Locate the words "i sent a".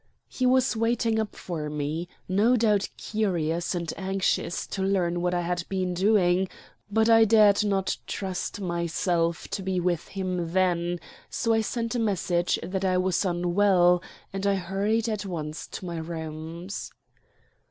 11.53-11.99